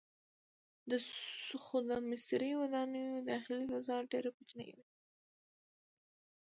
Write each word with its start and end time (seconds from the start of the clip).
خو 1.63 1.77
د 1.89 1.91
مصري 2.09 2.51
ودانیو 2.61 3.25
داخلي 3.31 3.65
فضا 3.71 3.97
ډیره 4.11 4.31
کوچنۍ 4.37 4.69
وه. 4.75 4.85